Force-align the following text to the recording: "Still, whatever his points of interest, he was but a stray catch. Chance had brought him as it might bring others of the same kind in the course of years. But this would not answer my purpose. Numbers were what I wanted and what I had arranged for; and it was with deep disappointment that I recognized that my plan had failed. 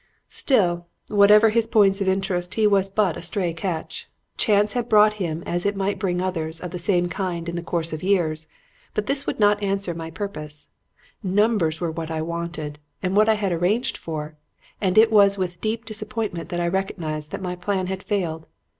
"Still, 0.29 0.87
whatever 1.09 1.51
his 1.51 1.67
points 1.67 2.01
of 2.01 2.07
interest, 2.09 2.55
he 2.55 2.65
was 2.65 2.89
but 2.89 3.15
a 3.17 3.21
stray 3.21 3.53
catch. 3.53 4.09
Chance 4.35 4.73
had 4.73 4.89
brought 4.89 5.13
him 5.21 5.43
as 5.45 5.63
it 5.63 5.75
might 5.75 5.99
bring 5.99 6.19
others 6.23 6.59
of 6.59 6.71
the 6.71 6.79
same 6.79 7.07
kind 7.07 7.47
in 7.47 7.55
the 7.55 7.61
course 7.61 7.93
of 7.93 8.01
years. 8.01 8.47
But 8.95 9.05
this 9.05 9.27
would 9.27 9.39
not 9.39 9.61
answer 9.61 9.93
my 9.93 10.09
purpose. 10.09 10.69
Numbers 11.21 11.79
were 11.79 11.91
what 11.91 12.09
I 12.09 12.23
wanted 12.23 12.79
and 13.03 13.15
what 13.15 13.29
I 13.29 13.35
had 13.35 13.51
arranged 13.51 13.95
for; 13.95 14.33
and 14.81 14.97
it 14.97 15.11
was 15.11 15.37
with 15.37 15.61
deep 15.61 15.85
disappointment 15.85 16.49
that 16.49 16.59
I 16.59 16.67
recognized 16.67 17.29
that 17.29 17.39
my 17.43 17.55
plan 17.55 17.85
had 17.85 18.01
failed. 18.01 18.47